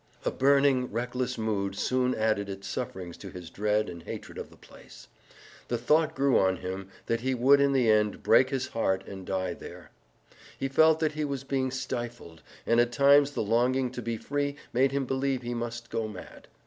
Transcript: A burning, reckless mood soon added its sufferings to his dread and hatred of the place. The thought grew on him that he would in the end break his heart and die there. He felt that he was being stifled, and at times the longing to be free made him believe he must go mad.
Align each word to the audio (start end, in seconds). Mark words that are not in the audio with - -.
A 0.25 0.31
burning, 0.31 0.91
reckless 0.91 1.37
mood 1.37 1.75
soon 1.75 2.15
added 2.15 2.49
its 2.49 2.67
sufferings 2.67 3.17
to 3.17 3.29
his 3.29 3.51
dread 3.51 3.87
and 3.87 4.01
hatred 4.01 4.39
of 4.39 4.49
the 4.49 4.57
place. 4.57 5.07
The 5.67 5.77
thought 5.77 6.15
grew 6.15 6.39
on 6.39 6.57
him 6.57 6.89
that 7.05 7.21
he 7.21 7.35
would 7.35 7.61
in 7.61 7.71
the 7.71 7.87
end 7.87 8.23
break 8.23 8.49
his 8.49 8.69
heart 8.69 9.05
and 9.05 9.27
die 9.27 9.53
there. 9.53 9.91
He 10.57 10.67
felt 10.69 11.01
that 11.01 11.11
he 11.11 11.23
was 11.23 11.43
being 11.43 11.69
stifled, 11.69 12.41
and 12.65 12.79
at 12.79 12.91
times 12.91 13.33
the 13.33 13.43
longing 13.43 13.91
to 13.91 14.01
be 14.01 14.17
free 14.17 14.55
made 14.73 14.91
him 14.91 15.05
believe 15.05 15.43
he 15.43 15.53
must 15.53 15.91
go 15.91 16.07
mad. 16.07 16.47